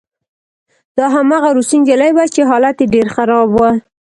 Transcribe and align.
دا 0.97 1.05
هماغه 1.15 1.49
روسۍ 1.57 1.77
نجلۍ 1.81 2.11
وه 2.13 2.25
چې 2.35 2.41
حالت 2.49 2.75
یې 2.81 2.87
ډېر 2.93 3.07
خراب 3.15 3.49
و 3.53 3.57